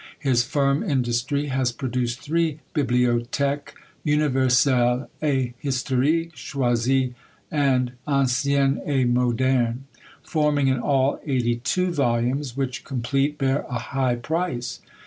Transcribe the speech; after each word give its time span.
His 0.17 0.43
firm 0.43 0.81
industry 0.81 1.45
has 1.49 1.71
produced 1.71 2.21
three 2.21 2.57
Bibliothèques 2.73 3.73
Universelle 4.03 5.11
et 5.21 5.53
Historique, 5.63 6.33
Choisie, 6.33 7.13
and 7.51 7.91
Ancienne 8.07 8.81
et 8.87 9.05
Moderne; 9.05 9.83
forming 10.23 10.69
in 10.69 10.79
all 10.79 11.21
eighty 11.23 11.57
two 11.57 11.91
volumes, 11.91 12.57
which, 12.57 12.83
complete, 12.83 13.37
bear 13.37 13.59
a 13.69 13.77
high 13.93 14.15
price. 14.15 14.79